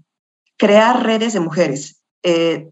crear 0.59 1.03
redes 1.05 1.33
de 1.33 1.41
mujeres, 1.41 2.03
eh, 2.23 2.71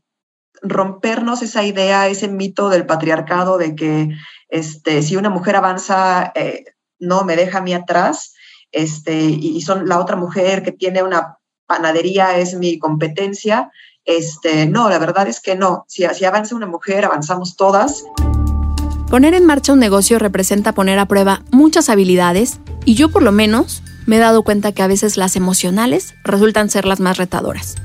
rompernos 0.61 1.43
esa 1.43 1.65
idea, 1.65 2.09
ese 2.09 2.29
mito 2.29 2.69
del 2.69 2.85
patriarcado 2.85 3.57
de 3.57 3.75
que 3.75 4.11
este, 4.49 5.03
si 5.03 5.17
una 5.17 5.31
mujer 5.31 5.57
avanza, 5.57 6.33
eh, 6.35 6.65
no 6.99 7.25
me 7.25 7.37
deja 7.37 7.59
a 7.59 7.63
mí 7.63 7.73
atrás, 7.73 8.35
este, 8.73 9.15
y 9.15 9.61
son 9.63 9.89
la 9.89 9.99
otra 9.99 10.17
mujer 10.17 10.63
que 10.63 10.73
tiene 10.73 11.03
una 11.03 11.39
panadería 11.67 12.39
es 12.39 12.55
mi 12.55 12.79
competencia. 12.79 13.71
Este, 14.05 14.67
no, 14.67 14.89
la 14.89 14.99
verdad 14.99 15.29
es 15.29 15.41
que 15.41 15.57
no. 15.57 15.85
Si, 15.89 16.05
si 16.15 16.25
avanza 16.25 16.55
una 16.55 16.67
mujer, 16.67 17.05
avanzamos 17.05 17.57
todas. 17.57 18.05
Poner 19.09 19.35
en 19.35 19.47
marcha 19.47 19.73
un 19.73 19.79
negocio 19.79 20.19
representa 20.19 20.73
poner 20.73 20.99
a 20.99 21.07
prueba 21.07 21.43
muchas 21.51 21.89
habilidades 21.89 22.61
y 22.85 22.95
yo 22.95 23.09
por 23.09 23.23
lo 23.23 23.33
menos 23.33 23.83
me 24.07 24.17
he 24.17 24.21
dado 24.21 24.43
cuenta 24.43 24.73
que 24.73 24.83
a 24.83 24.87
veces 24.87 25.17
las 25.17 25.37
emocionales 25.37 26.15
resultan 26.25 26.71
ser 26.71 26.87
las 26.87 27.01
más 27.01 27.19
retadoras. 27.19 27.77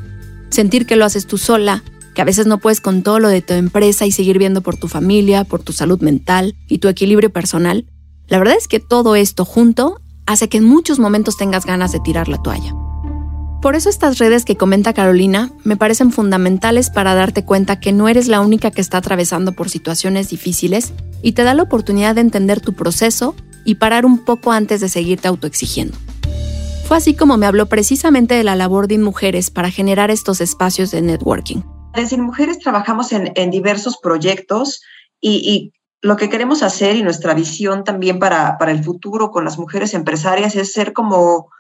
Sentir 0.50 0.86
que 0.86 0.96
lo 0.96 1.06
haces 1.06 1.28
tú 1.28 1.38
sola, 1.38 1.84
que 2.14 2.22
a 2.22 2.26
veces 2.26 2.46
no 2.46 2.60
puedes 2.60 2.82
con 2.82 3.04
todo 3.04 3.20
lo 3.20 3.30
de 3.30 3.42
tu 3.42 3.54
empresa 3.54 4.06
y 4.06 4.12
seguir 4.12 4.38
viendo 4.38 4.62
por 4.62 4.78
tu 4.78 4.88
familia, 4.88 5.44
por 5.44 5.64
tu 5.64 5.74
salud 5.74 6.02
mental 6.02 6.56
y 6.68 6.80
tu 6.80 6.88
equilibrio 6.88 7.32
personal, 7.32 7.86
la 8.28 8.38
verdad 8.38 8.56
es 8.58 8.68
que 8.68 8.80
todo 8.80 9.16
esto 9.16 9.46
junto 9.46 10.00
hace 10.26 10.48
que 10.48 10.58
en 10.58 10.66
muchos 10.66 11.00
momentos 11.00 11.38
tengas 11.38 11.66
ganas 11.66 11.92
de 11.92 12.00
tirar 12.00 12.28
la 12.28 12.42
toalla. 12.42 12.74
Por 13.62 13.76
eso 13.76 13.90
estas 13.90 14.18
redes 14.18 14.44
que 14.44 14.58
comenta 14.58 14.94
Carolina 14.94 15.52
me 15.64 15.78
parecen 15.78 16.12
fundamentales 16.12 16.90
para 16.90 17.14
darte 17.14 17.46
cuenta 17.46 17.80
que 17.80 17.92
no 17.92 18.10
eres 18.10 18.28
la 18.28 18.42
única 18.42 18.72
que 18.72 18.82
está 18.82 18.98
atravesando 18.98 19.52
por 19.52 19.70
situaciones 19.70 20.30
difíciles 20.30 20.94
y 21.22 21.34
te 21.34 21.44
da 21.44 21.54
la 21.54 21.64
oportunidad 21.64 22.16
de 22.16 22.22
entender 22.22 22.60
tu 22.60 22.74
proceso 22.74 23.36
y 23.64 23.76
parar 23.76 24.06
un 24.06 24.18
poco 24.18 24.52
antes 24.52 24.82
de 24.82 24.90
seguirte 24.90 25.28
autoexigiendo. 25.28 25.96
Así 26.92 27.16
como 27.16 27.38
me 27.38 27.46
habló 27.46 27.68
precisamente 27.68 28.36
de 28.36 28.44
la 28.44 28.56
labor 28.56 28.88
de 28.88 28.98
Mujeres 28.98 29.50
para 29.50 29.72
generar 29.72 30.12
estos 30.12 30.42
espacios 30.42 30.92
de 30.92 31.02
networking. 31.02 31.62
Desde 31.96 32.18
Mujeres 32.18 32.60
trabajamos 32.60 33.12
en, 33.14 33.52
diversos 33.52 33.98
proyectos 33.98 34.82
y, 35.22 35.74
lo 36.04 36.18
que 36.18 36.30
queremos 36.30 36.64
hacer 36.64 36.96
y 36.96 37.04
nuestra 37.04 37.36
visión 37.36 37.84
también 37.84 38.18
para, 38.18 38.58
el 38.68 38.84
futuro 38.84 39.30
con 39.30 39.46
las 39.46 39.60
mujeres 39.60 39.94
empresarias 39.94 40.56
es 40.56 40.74
ser 40.74 40.94
como 40.94 41.52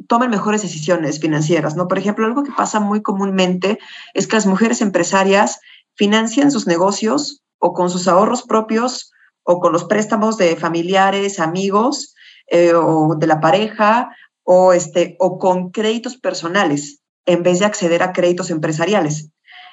tomen 0.07 0.31
mejores 0.31 0.63
decisiones 0.63 1.21
financieras, 1.21 1.77
¿no? 1.77 1.89
Por 1.89 1.99
ejemplo, 1.99 2.27
algo 2.27 2.43
que 2.43 2.53
pasa 2.53 2.81
muy 2.81 3.03
comúnmente 3.03 3.79
es 4.13 4.27
que 4.27 4.37
las 4.37 4.47
mujeres 4.47 4.81
empresarias 4.81 5.61
financian 5.95 6.51
sus 6.51 6.67
negocios 6.67 7.43
o 7.59 7.73
con 7.73 7.91
sus 7.91 8.09
ahorros 8.09 8.43
propios 8.43 9.13
o 9.43 9.61
con 9.61 9.73
los 9.73 9.85
préstamos 9.85 10.37
de 10.37 10.57
familiares, 10.57 11.39
amigos 11.39 12.15
eh, 12.49 12.73
o 12.75 13.15
de 13.17 13.27
la 13.27 13.41
pareja 13.41 14.15
o, 14.45 14.73
este, 14.73 15.17
o 15.19 15.39
con 15.39 15.71
créditos 15.71 16.17
personales 16.17 17.01
en 17.27 17.43
vez 17.43 17.59
de 17.59 17.65
acceder 17.65 18.03
a 18.03 18.13
créditos 18.13 18.51
empresariales. 18.51 19.31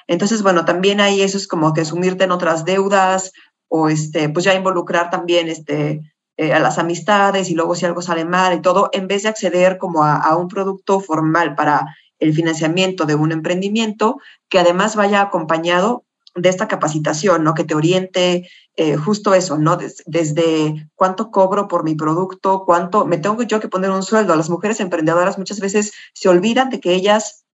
Entonces, 0.08 0.42
bueno, 0.42 0.64
también 0.64 1.00
ahí 1.00 1.22
eso 1.22 1.36
es 1.36 1.46
como 1.46 1.72
que 1.72 1.84
sumirte 1.84 2.24
en 2.24 2.32
otras 2.32 2.64
deudas 2.64 3.32
o 3.68 3.88
este, 3.88 4.28
pues 4.28 4.44
ya 4.44 4.54
involucrar 4.54 5.10
también 5.10 5.48
este, 5.48 6.00
eh, 6.36 6.52
a 6.52 6.60
las 6.60 6.78
amistades 6.78 7.50
y 7.50 7.54
luego 7.54 7.74
si 7.74 7.86
algo 7.86 8.02
sale 8.02 8.24
mal 8.24 8.54
y 8.54 8.62
todo, 8.62 8.90
en 8.92 9.06
vez 9.06 9.22
de 9.22 9.28
acceder 9.28 9.78
como 9.78 10.04
a, 10.04 10.36
un 10.36 10.48
producto 10.48 10.98
formal 11.00 11.54
para 11.54 11.94
el 12.18 12.32
financiamiento 12.32 13.04
de 13.04 13.14
un 13.14 13.32
emprendimiento 13.32 14.18
que 14.48 14.58
además 14.58 14.96
vaya 14.96 15.20
acompañado 15.20 16.04
de 16.34 16.48
esta 16.48 16.68
capacitación, 16.68 17.44
¿no? 17.44 17.54
Que 17.54 17.64
te 17.64 17.74
oriente 17.74 18.48
eh, 18.76 18.96
justo 18.96 19.34
eso, 19.34 19.58
¿no? 19.58 19.76
desde 20.06 20.88
cuánto 20.94 21.30
cobro 21.30 21.68
por 21.68 21.84
mi 21.84 21.94
producto, 21.94 22.64
cuánto 22.64 23.04
me 23.04 23.18
tengo 23.18 23.42
yo 23.42 23.60
que 23.60 23.68
poner 23.68 23.90
un 23.90 24.02
sueldo. 24.02 24.34
Las 24.34 24.48
mujeres 24.48 24.80
emprendedoras 24.80 25.38
muchas 25.38 25.60
veces 25.60 25.92
se 26.14 26.28
olvidan 26.30 26.70
de 26.70 26.80
que 26.80 26.94
ellas 26.94 27.44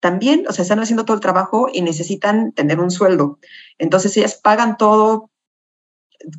también, 0.00 0.46
o 0.48 0.52
sea, 0.52 0.62
están 0.62 0.80
haciendo 0.80 1.04
todo 1.04 1.14
el 1.14 1.20
trabajo 1.20 1.68
y 1.72 1.82
necesitan 1.82 2.52
tener 2.52 2.80
un 2.80 2.90
sueldo. 2.90 3.38
Entonces 3.78 4.16
ellas 4.16 4.34
pagan 4.42 4.76
todo, 4.76 5.30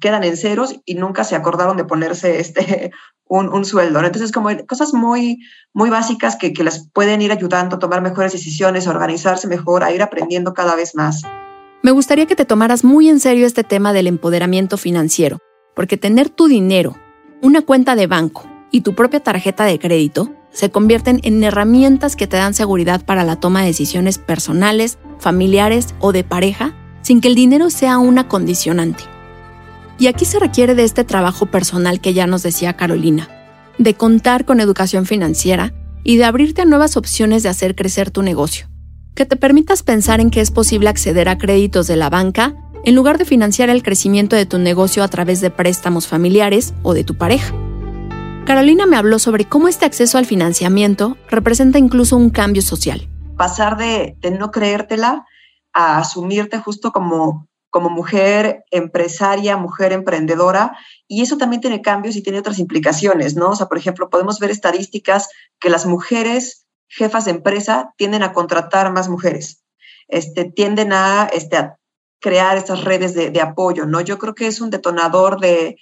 quedan 0.02 0.24
en 0.26 0.36
ceros 0.36 0.76
y 0.86 0.96
nunca 0.96 1.24
se 1.24 1.36
acordaron 1.36 1.78
de 1.78 1.86
ponerse 1.86 2.40
este, 2.40 2.92
un, 3.26 3.64
sueldo. 3.64 4.00
Entonces, 4.04 4.32
como 4.32 4.50
cosas 4.68 4.94
muy, 4.94 5.40
muy 5.74 5.90
básicas 5.90 6.36
que, 6.36 6.52
que 6.52 6.64
les 6.64 6.90
pueden 6.92 7.22
ir 7.22 7.32
ayudando 7.32 7.78
a 7.78 7.80
tomar 7.80 8.02
mejores 8.02 8.34
decisiones, 8.34 8.88
a 8.88 8.92
organizarse 8.92 9.48
mejor, 9.48 9.84
a 9.84 9.92
ir 9.92 10.02
aprendiendo 10.02 10.54
cada 10.54 10.76
vez 10.76 10.96
más. 10.96 11.22
Me 11.82 11.92
gustaría 11.92 12.26
que 12.26 12.36
te 12.36 12.44
tomaras 12.44 12.84
muy 12.84 13.08
en 13.08 13.22
serio 13.22 13.48
este 13.48 13.64
tema 13.64 13.94
del 13.94 14.08
empoderamiento 14.08 14.78
financiero, 14.78 15.40
porque 15.76 15.96
tener 15.96 16.30
tu 16.30 16.50
dinero, 16.50 16.98
una 17.42 17.62
cuenta 17.62 17.96
de 17.96 18.06
banco 18.06 18.50
y 18.70 18.82
tu 18.82 18.96
propia 18.96 19.22
tarjeta 19.22 19.64
de 19.64 19.80
crédito 19.80 20.30
se 20.52 20.72
convierten 20.72 21.22
en 21.24 21.42
herramientas 21.42 22.18
que 22.18 22.28
te 22.28 22.36
dan 22.36 22.54
seguridad 22.54 23.06
para 23.06 23.24
la 23.24 23.38
toma 23.38 23.62
de 23.62 23.68
decisiones 23.68 24.18
personales, 24.18 24.98
familiares 25.20 25.96
o 26.00 26.12
de 26.12 26.26
pareja, 26.26 26.76
sin 27.02 27.22
que 27.22 27.30
el 27.30 27.36
dinero 27.36 27.70
sea 27.70 27.98
una 27.98 28.28
condicionante. 28.28 29.04
Y 29.98 30.08
aquí 30.08 30.26
se 30.26 30.40
requiere 30.40 30.76
de 30.76 30.84
este 30.84 31.06
trabajo 31.06 31.46
personal 31.46 32.02
que 32.02 32.14
ya 32.14 32.28
nos 32.28 32.44
decía 32.44 32.76
Carolina, 32.76 33.30
de 33.78 33.94
contar 33.94 34.44
con 34.44 34.60
educación 34.60 35.06
financiera 35.06 35.74
y 36.04 36.18
de 36.18 36.26
abrirte 36.26 36.64
a 36.64 36.66
nuevas 36.66 36.98
opciones 36.98 37.42
de 37.42 37.50
hacer 37.50 37.74
crecer 37.74 38.12
tu 38.12 38.22
negocio, 38.22 38.68
que 39.16 39.26
te 39.26 39.36
permitas 39.36 39.84
pensar 39.84 40.22
en 40.22 40.30
que 40.30 40.42
es 40.42 40.52
posible 40.52 40.90
acceder 40.90 41.30
a 41.30 41.38
créditos 41.38 41.88
de 41.88 41.96
la 41.96 42.10
banca 42.10 42.56
en 42.84 42.96
lugar 42.96 43.18
de 43.18 43.26
financiar 43.26 43.70
el 43.70 43.84
crecimiento 43.84 44.36
de 44.36 44.46
tu 44.46 44.58
negocio 44.58 45.04
a 45.04 45.08
través 45.08 45.42
de 45.42 45.50
préstamos 45.50 46.08
familiares 46.08 46.74
o 46.84 46.94
de 46.94 47.04
tu 47.04 47.16
pareja. 47.16 47.54
Carolina 48.46 48.86
me 48.86 48.98
habló 48.98 49.20
sobre 49.20 49.46
cómo 49.46 49.68
este 49.68 49.86
acceso 49.86 50.18
al 50.18 50.26
financiamiento 50.26 51.18
representa 51.30 51.78
incluso 51.78 52.18
un 52.18 52.30
cambio 52.30 52.62
social. 52.62 53.08
Pasar 53.38 53.78
de, 53.78 54.18
no 54.40 54.52
creértela 54.52 55.26
a 55.74 56.00
asumirte 56.00 56.58
justo 56.58 56.92
como 56.92 57.48
como 57.72 57.92
mujer 57.92 58.64
empresaria, 58.72 59.56
mujer 59.56 59.94
emprendedora, 59.94 60.76
y 61.08 61.22
eso 61.22 61.38
también 61.38 61.62
tiene 61.62 61.84
cambios 61.84 62.16
y 62.16 62.24
tiene 62.24 62.40
otras 62.40 62.58
implicaciones, 62.58 63.36
¿no? 63.36 63.52
O 63.52 63.56
sea, 63.56 63.68
por 63.68 63.78
ejemplo, 63.78 64.10
podemos 64.10 64.40
ver 64.40 64.50
estadísticas 64.50 65.30
que 65.60 65.70
las 65.70 65.86
mujeres 65.86 66.66
jefas 66.90 67.26
de 67.26 67.32
empresa 67.32 67.94
tienden 67.98 68.24
a 68.24 68.34
contratar 68.34 68.92
más 68.92 69.08
mujeres, 69.08 69.64
este, 70.08 70.46
tienden 70.46 70.92
a, 70.92 71.30
este, 71.32 71.58
a 71.58 71.78
crear 72.20 72.58
estas 72.58 72.84
redes 72.84 73.14
de, 73.14 73.42
apoyo, 73.42 73.86
¿no? 73.86 74.02
Yo 74.02 74.18
creo 74.18 74.36
que 74.36 74.48
es 74.48 74.60
un 74.60 74.70
detonador 74.70 75.40
de, 75.40 75.78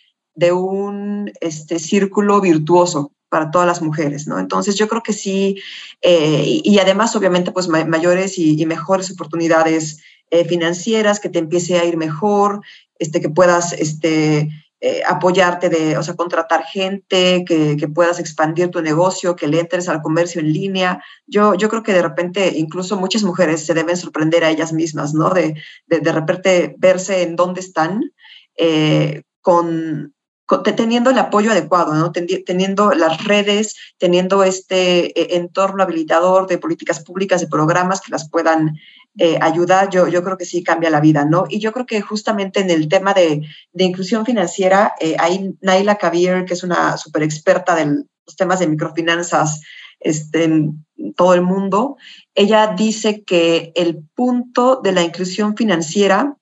un 0.52 1.32
este, 1.42 1.80
círculo 1.80 2.40
virtuoso 2.42 3.12
para 3.30 3.50
todas 3.50 3.68
las 3.68 3.82
mujeres, 3.82 4.28
¿no? 4.28 4.40
Entonces 4.40 4.76
yo 4.76 4.88
creo 4.88 5.02
que 5.02 5.14
sí, 5.14 5.60
eh, 6.02 6.62
y, 6.64 6.78
además 6.80 7.16
obviamente 7.16 7.52
pues 7.52 7.68
mayores 7.68 8.38
y, 8.38 8.62
y 8.62 8.66
mejores 8.66 9.12
oportunidades 9.12 10.00
eh, 10.30 10.46
financieras, 10.46 11.20
que 11.20 11.30
te 11.30 11.40
empiece 11.40 11.80
a 11.80 11.86
ir 11.86 11.98
mejor, 11.98 12.62
este, 13.00 13.22
que 13.22 13.30
puedas 13.30 13.74
este, 13.74 14.50
eh, 14.80 15.02
apoyarte 15.08 15.70
de, 15.70 15.98
o 15.98 16.04
sea, 16.04 16.16
contratar 16.16 16.64
gente, 16.64 17.44
que, 17.46 17.88
puedas 17.94 18.20
expandir 18.20 18.70
tu 18.70 18.82
negocio, 18.82 19.36
que 19.36 19.48
le 19.48 19.60
entres 19.60 19.90
al 19.90 20.02
comercio 20.02 20.40
en 20.40 20.54
línea. 20.54 21.04
Yo, 21.26 21.56
yo 21.56 21.68
creo 21.70 21.82
que 21.82 21.94
de 21.94 22.02
repente 22.04 22.54
incluso 22.56 22.96
muchas 22.98 23.24
mujeres 23.24 23.66
se 23.66 23.74
deben 23.74 23.98
sorprender 23.98 24.44
a 24.44 24.52
ellas 24.52 24.74
mismas, 24.74 25.14
¿no? 25.14 25.32
De, 25.32 25.56
de, 25.88 26.12
repente 26.12 26.76
verse 26.78 27.24
en 27.24 27.36
dónde 27.36 27.62
están 27.62 28.02
eh, 28.56 29.24
con 29.42 30.14
teniendo 30.76 31.10
el 31.10 31.18
apoyo 31.18 31.52
adecuado, 31.52 31.94
¿no? 31.94 32.12
teniendo 32.12 32.92
las 32.92 33.24
redes, 33.26 33.76
teniendo 33.98 34.44
este 34.44 35.20
eh, 35.20 35.38
entorno 35.38 35.84
habilitador 35.84 36.48
de 36.48 36.58
políticas 36.58 37.04
públicas, 37.04 37.42
de 37.42 37.48
programas 37.48 38.00
que 38.02 38.12
las 38.12 38.30
puedan 38.30 38.78
eh, 39.18 39.38
ayudar, 39.42 39.90
yo, 39.90 40.08
yo 40.08 40.24
creo 40.24 40.38
que 40.38 40.46
sí 40.46 40.64
cambia 40.64 40.90
la 40.90 41.02
vida, 41.02 41.26
¿no? 41.26 41.46
Y 41.50 41.60
yo 41.60 41.74
creo 41.74 41.86
que 41.86 42.02
justamente 42.02 42.62
en 42.62 42.70
el 42.70 42.88
tema 42.88 43.14
de, 43.14 43.42
de 43.74 43.84
inclusión 43.84 44.26
financiera, 44.26 44.94
eh, 45.02 45.16
hay 45.20 45.56
Naila 45.62 45.96
Kabir, 45.96 46.46
que 46.46 46.54
es 46.54 46.64
una 46.64 46.98
súper 46.98 47.24
experta 47.24 47.76
de 47.76 47.86
los 47.86 48.36
temas 48.38 48.60
de 48.60 48.68
microfinanzas 48.68 49.62
este, 50.00 50.44
en 50.44 50.86
todo 51.16 51.34
el 51.34 51.42
mundo, 51.42 51.98
ella 52.36 52.74
dice 52.78 53.24
que 53.24 53.72
el 53.76 54.04
punto 54.16 54.80
de 54.84 54.92
la 54.92 55.02
inclusión 55.02 55.58
financiera 55.58 56.38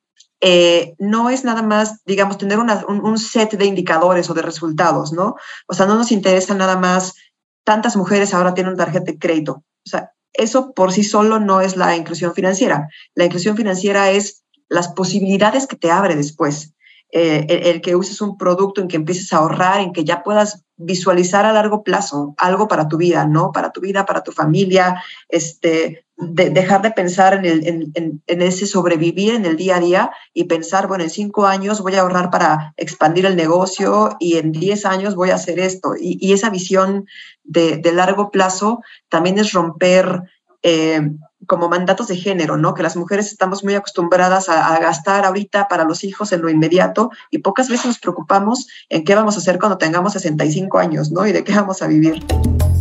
eh, 0.48 0.94
no 1.00 1.32
es 1.32 1.44
nada 1.44 1.64
más, 1.64 2.04
digamos, 2.06 2.38
tener 2.38 2.60
un, 2.60 3.18
set 3.18 3.58
de 3.58 3.66
indicadores 3.66 4.30
o 4.30 4.36
de 4.36 4.44
resultados, 4.44 5.12
¿no? 5.12 5.38
O 5.66 5.74
sea, 5.74 5.88
no 5.88 5.96
nos 5.96 6.12
interesa 6.12 6.54
nada 6.54 6.78
más 6.78 7.16
tantas 7.64 7.96
mujeres 7.96 8.32
ahora 8.32 8.54
tienen 8.54 8.74
una 8.74 8.86
tarjeta 8.86 9.06
de 9.12 9.18
crédito. 9.18 9.64
O 9.84 9.90
sea, 9.90 10.12
eso 10.34 10.72
por 10.74 10.94
sí 10.94 11.04
solo 11.04 11.40
no 11.40 11.62
es 11.62 11.78
la 11.78 11.96
inclusión 11.96 12.36
financiera. 12.36 12.88
La 13.16 13.26
inclusión 13.26 13.58
financiera 13.58 14.12
es 14.12 14.44
las 14.70 14.90
posibilidades 14.90 15.66
que 15.66 15.78
te 15.78 15.90
abre 15.90 16.16
después. 16.16 16.75
Eh, 17.18 17.72
el, 17.72 17.80
que 17.80 17.96
uses 17.96 18.20
un 18.20 18.38
producto, 18.38 18.82
en 18.82 18.90
que 18.90 18.98
empieces 18.98 19.32
a 19.32 19.38
ahorrar, 19.38 19.80
en 19.80 19.94
que 19.94 20.04
ya 20.04 20.22
puedas 20.22 20.66
visualizar 20.76 21.46
a 21.46 21.54
largo 21.54 21.82
plazo 21.82 22.36
algo 22.38 22.68
para 22.68 22.90
tu 22.90 22.98
vida, 22.98 23.26
¿no? 23.26 23.54
Para 23.54 23.72
tu 23.72 23.80
vida, 23.80 24.06
para 24.06 24.22
tu 24.22 24.34
familia, 24.34 25.02
este, 25.30 26.06
dejar 26.18 26.82
de 26.82 26.92
pensar 26.92 27.34
en, 27.34 27.46
el, 27.46 27.92
en, 27.96 28.42
ese 28.42 28.68
sobrevivir 28.68 29.34
en 29.34 29.46
el 29.46 29.56
día 29.56 29.78
a 29.78 29.80
día 29.80 30.12
y 30.34 30.44
pensar, 30.44 30.88
bueno, 30.88 31.06
en 31.06 31.10
cinco 31.10 31.46
años 31.46 31.80
voy 31.80 31.96
a 31.96 32.02
ahorrar 32.02 32.30
para 32.32 32.74
expandir 32.76 33.26
el 33.26 33.38
negocio 33.38 34.18
y 34.20 34.36
en 34.36 34.52
diez 34.52 34.86
años 34.86 35.16
voy 35.16 35.30
a 35.30 35.36
hacer 35.36 35.58
esto. 35.58 35.94
Y, 35.98 36.34
esa 36.34 36.50
visión 36.50 37.06
de, 37.46 37.82
largo 37.94 38.30
plazo 38.30 38.82
también 39.08 39.40
es 39.40 39.54
romper 39.54 40.22
eh, 40.68 41.12
como 41.46 41.70
mandatos 41.70 42.08
de 42.08 42.16
género, 42.18 42.58
¿no? 42.58 42.74
Que 42.74 42.82
las 42.82 42.98
mujeres 42.98 43.28
estamos 43.28 43.64
muy 43.64 43.76
acostumbradas 43.76 44.50
a, 44.50 44.80
gastar 44.80 45.24
ahorita 45.24 45.68
para 45.68 45.84
los 45.84 46.04
hijos 46.04 46.32
en 46.32 46.42
lo 46.42 46.50
inmediato 46.50 47.12
y 47.30 47.38
pocas 47.38 47.70
veces 47.70 47.86
nos 47.86 48.00
preocupamos 48.00 48.66
en 48.90 49.04
qué 49.04 49.14
vamos 49.14 49.36
a 49.36 49.38
hacer 49.38 49.60
cuando 49.60 49.78
tengamos 49.78 50.14
65 50.14 50.80
años, 50.80 51.12
¿no? 51.12 51.28
Y 51.28 51.34
de 51.34 51.44
qué 51.44 51.54
vamos 51.54 51.84
a 51.84 51.88
vivir. 51.88 52.26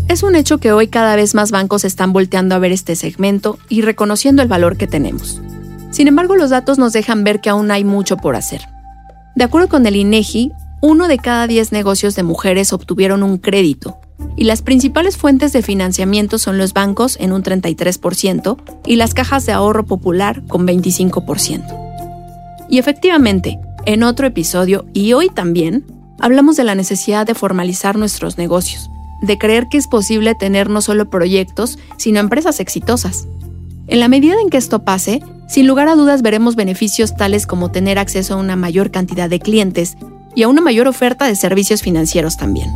Es 0.08 0.22
un 0.22 0.34
hecho 0.34 0.56
que 0.56 0.72
hoy 0.72 0.88
cada 0.88 1.14
vez 1.14 1.34
más 1.34 1.50
bancos 1.50 1.84
están 1.84 2.14
volteando 2.14 2.54
a 2.54 2.58
ver 2.58 2.72
este 2.72 2.96
segmento 2.96 3.58
y 3.68 3.82
reconociendo 3.82 4.40
el 4.40 4.48
valor 4.48 4.78
que 4.78 4.86
tenemos. 4.86 5.42
Sin 5.90 6.08
embargo, 6.08 6.36
los 6.36 6.48
datos 6.48 6.78
nos 6.78 6.94
dejan 6.94 7.22
ver 7.22 7.42
que 7.42 7.50
aún 7.50 7.70
hay 7.70 7.84
mucho 7.84 8.16
por 8.16 8.34
hacer. 8.34 8.62
De 9.36 9.44
acuerdo 9.44 9.68
con 9.68 9.84
el 9.84 9.96
INEGI, 9.96 10.52
uno 10.80 11.06
de 11.06 11.18
cada 11.18 11.46
10 11.46 11.72
negocios 11.72 12.16
de 12.16 12.22
mujeres 12.22 12.72
obtuvieron 12.72 13.22
un 13.22 13.36
crédito, 13.36 13.98
y 14.36 14.44
las 14.44 14.62
principales 14.62 15.16
fuentes 15.16 15.52
de 15.52 15.62
financiamiento 15.62 16.38
son 16.38 16.58
los 16.58 16.72
bancos 16.72 17.16
en 17.20 17.32
un 17.32 17.42
33% 17.42 18.56
y 18.86 18.96
las 18.96 19.14
cajas 19.14 19.46
de 19.46 19.52
ahorro 19.52 19.86
popular 19.86 20.42
con 20.48 20.66
25%. 20.66 21.84
Y 22.68 22.78
efectivamente, 22.78 23.58
en 23.86 24.02
otro 24.02 24.26
episodio 24.26 24.86
y 24.92 25.12
hoy 25.12 25.28
también, 25.28 25.84
hablamos 26.18 26.56
de 26.56 26.64
la 26.64 26.74
necesidad 26.74 27.26
de 27.26 27.34
formalizar 27.34 27.96
nuestros 27.96 28.38
negocios, 28.38 28.90
de 29.22 29.38
creer 29.38 29.68
que 29.68 29.78
es 29.78 29.86
posible 29.86 30.34
tener 30.34 30.70
no 30.70 30.80
solo 30.80 31.10
proyectos, 31.10 31.78
sino 31.96 32.20
empresas 32.20 32.60
exitosas. 32.60 33.28
En 33.86 34.00
la 34.00 34.08
medida 34.08 34.36
en 34.40 34.50
que 34.50 34.56
esto 34.56 34.84
pase, 34.84 35.22
sin 35.48 35.66
lugar 35.66 35.88
a 35.88 35.94
dudas 35.94 36.22
veremos 36.22 36.56
beneficios 36.56 37.14
tales 37.14 37.46
como 37.46 37.70
tener 37.70 37.98
acceso 37.98 38.34
a 38.34 38.38
una 38.38 38.56
mayor 38.56 38.90
cantidad 38.90 39.28
de 39.28 39.40
clientes 39.40 39.96
y 40.34 40.42
a 40.42 40.48
una 40.48 40.62
mayor 40.62 40.88
oferta 40.88 41.26
de 41.26 41.36
servicios 41.36 41.82
financieros 41.82 42.36
también. 42.36 42.70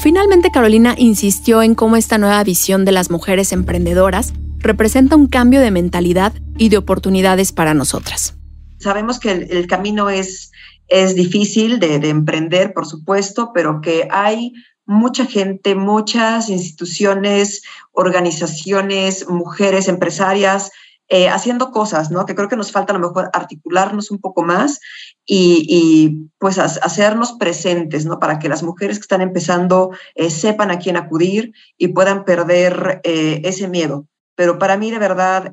Finalmente, 0.00 0.50
Carolina 0.52 0.94
insistió 0.96 1.60
en 1.60 1.74
cómo 1.74 1.96
esta 1.96 2.18
nueva 2.18 2.42
visión 2.44 2.84
de 2.84 2.92
las 2.92 3.10
mujeres 3.10 3.52
emprendedoras 3.52 4.32
representa 4.58 5.16
un 5.16 5.26
cambio 5.26 5.60
de 5.60 5.72
mentalidad 5.72 6.32
y 6.56 6.68
de 6.68 6.76
oportunidades 6.76 7.52
para 7.52 7.74
nosotras. 7.74 8.36
Sabemos 8.78 9.18
que 9.18 9.32
el, 9.32 9.66
camino 9.66 10.08
es, 10.08 10.52
es 10.86 11.16
difícil 11.16 11.80
de, 11.80 11.98
de 11.98 12.10
emprender, 12.10 12.72
por 12.72 12.86
supuesto, 12.86 13.50
pero 13.52 13.80
que 13.80 14.06
hay 14.10 14.52
mucha 14.86 15.26
gente, 15.26 15.74
muchas 15.74 16.48
instituciones, 16.48 17.62
organizaciones, 17.92 19.28
mujeres, 19.28 19.88
empresarias, 19.88 20.70
eh, 21.10 21.30
haciendo 21.30 21.70
cosas, 21.70 22.10
¿no? 22.10 22.26
Que 22.26 22.34
creo 22.34 22.50
que 22.50 22.56
nos 22.56 22.70
falta 22.70 22.92
a 22.92 22.98
lo 22.98 23.08
mejor 23.08 23.30
articularnos 23.32 24.10
un 24.10 24.18
poco 24.18 24.42
más 24.42 24.78
y, 25.24 26.28
pues 26.38 26.58
hacernos 26.58 27.32
presentes, 27.32 28.04
¿no? 28.04 28.18
Para 28.18 28.38
que 28.38 28.50
las 28.50 28.62
mujeres 28.62 28.98
que 28.98 29.02
están 29.02 29.22
empezando 29.22 29.90
eh, 30.14 30.28
sepan 30.28 30.70
a 30.70 30.78
quién 30.78 30.98
acudir 30.98 31.52
y 31.78 31.88
puedan 31.88 32.26
perder 32.26 33.00
eh, 33.04 33.40
ese 33.44 33.68
miedo. 33.68 34.06
Pero 34.34 34.58
para 34.58 34.76
mí, 34.76 34.90
de 34.90 34.98
verdad, 34.98 35.50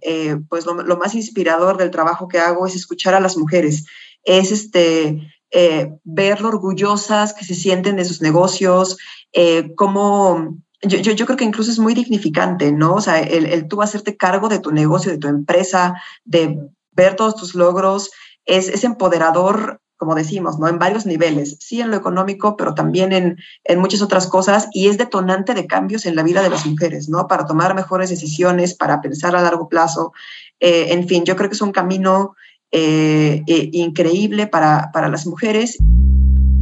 pues 0.50 0.66
lo, 0.66 0.98
más 0.98 1.16
inspirador 1.16 1.78
del 1.78 1.90
trabajo 1.90 2.28
que 2.28 2.38
hago 2.38 2.68
es 2.68 2.76
escuchar 2.76 3.16
a 3.16 3.20
las 3.20 3.36
mujeres, 3.36 3.86
es 4.24 4.52
este, 4.52 5.22
ver 6.04 6.42
lo 6.42 6.50
orgullosas 6.50 7.34
que 7.34 7.46
se 7.46 7.56
sienten 7.56 7.96
de 7.96 8.06
sus 8.06 8.22
negocios, 8.22 8.98
cómo 9.76 10.56
yo, 10.88 11.12
yo, 11.12 11.26
creo 11.26 11.38
que 11.38 11.44
incluso 11.44 11.72
es 11.72 11.80
muy 11.80 11.94
dignificante, 11.94 12.72
¿no? 12.72 12.96
O 12.96 13.02
sea, 13.02 13.20
el, 13.20 13.46
el, 13.46 13.68
tú 13.68 13.82
hacerte 13.82 14.18
cargo 14.18 14.50
de 14.50 14.60
tu 14.60 14.72
negocio, 14.72 15.12
de 15.12 15.18
tu 15.18 15.28
empresa, 15.28 16.02
de 16.24 16.60
ver 16.92 17.16
todos 17.16 17.36
tus 17.36 17.56
logros, 17.56 18.12
es, 18.46 18.70
es 18.70 18.84
empoderador, 18.84 19.82
como 19.98 20.16
decimos, 20.16 20.60
¿no? 20.60 20.68
En 20.68 20.80
varios 20.80 21.06
niveles, 21.06 21.58
sí 21.60 21.82
en 21.82 21.92
lo 21.92 21.98
económico, 21.98 22.58
pero 22.58 22.74
también 22.74 23.14
en, 23.14 23.38
en, 23.64 23.80
muchas 23.80 24.02
otras 24.02 24.28
cosas, 24.28 24.68
y 24.74 24.88
es 24.88 24.98
detonante 24.98 25.54
de 25.54 25.68
cambios 25.68 26.06
en 26.06 26.16
la 26.16 26.24
vida 26.24 26.42
de 26.42 26.50
las 26.50 26.66
mujeres, 26.66 27.10
¿no? 27.10 27.28
Para 27.28 27.46
tomar 27.46 27.76
mejores 27.76 28.10
decisiones, 28.10 28.76
para 28.76 29.02
pensar 29.02 29.36
a 29.36 29.42
largo 29.42 29.70
plazo. 29.70 30.14
Eh, 30.60 30.88
en 30.90 31.08
fin, 31.08 31.24
yo 31.26 31.36
creo 31.36 31.50
que 31.50 31.56
es 31.56 31.62
un 31.62 31.72
camino 31.72 32.36
eh, 32.72 33.44
eh, 33.48 33.70
increíble 33.74 34.48
para, 34.48 34.92
para 34.94 35.10
las 35.10 35.26
mujeres. 35.26 35.78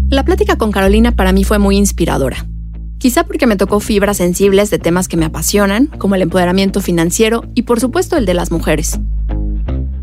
La 0.10 0.24
plática 0.24 0.58
con 0.58 0.72
Carolina 0.72 1.16
para 1.16 1.32
mí 1.32 1.44
fue 1.44 1.58
muy 1.58 1.78
inspiradora 1.78 2.46
quizá 3.04 3.26
porque 3.26 3.48
me 3.48 3.58
tocó 3.58 3.82
fibras 3.82 4.16
sensibles 4.16 4.70
de 4.70 4.80
temas 4.80 5.10
que 5.10 5.18
me 5.18 5.26
apasionan, 5.26 5.88
como 5.88 6.16
el 6.16 6.22
empoderamiento 6.22 6.80
financiero 6.80 7.44
y 7.54 7.64
por 7.64 7.82
supuesto 7.82 8.16
el 8.16 8.26
de 8.26 8.34
las 8.34 8.50
mujeres. 8.50 8.98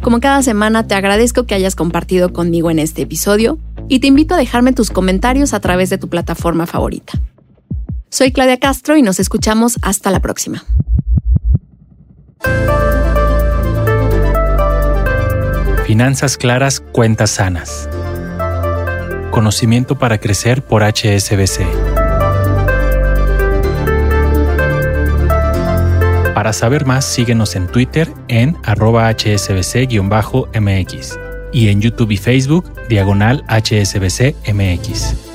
Como 0.03 0.21
cada 0.21 0.43
semana 0.43 0.87
te 0.87 0.95
agradezco 0.95 1.47
que 1.47 1.55
hayas 1.55 1.77
compartido 1.77 2.31
conmigo 2.35 2.71
en 2.71 2.79
este 2.79 3.01
episodio 3.01 3.59
y 3.89 4.01
te 4.01 4.07
invito 4.07 4.35
a 4.35 4.37
dejarme 4.37 4.75
tus 4.75 4.91
comentarios 4.91 5.55
a 5.55 5.61
través 5.61 5.89
de 5.89 5.97
tu 5.97 6.11
plataforma 6.11 6.67
favorita. 6.67 7.15
Soy 8.11 8.33
Claudia 8.33 8.59
Castro 8.59 8.99
y 8.99 9.03
nos 9.03 9.19
escuchamos 9.19 9.79
hasta 9.81 10.11
la 10.11 10.21
próxima. 10.21 10.63
Finanzas 15.87 16.37
claras, 16.37 16.81
cuentas 16.81 17.31
sanas. 17.31 17.89
Conocimiento 19.31 19.99
para 19.99 20.19
crecer 20.19 20.63
por 20.63 20.83
HSBC. 20.83 21.90
Para 26.41 26.55
saber 26.55 26.87
más, 26.87 27.05
síguenos 27.05 27.55
en 27.55 27.67
Twitter 27.67 28.11
en 28.29 28.57
arroba 28.63 29.11
hsbc-mx 29.11 29.99
y 31.53 31.69
en 31.69 31.83
YouTube 31.83 32.13
y 32.13 32.17
Facebook 32.17 32.73
diagonal 32.89 33.45
hsbc-mx. 33.47 35.30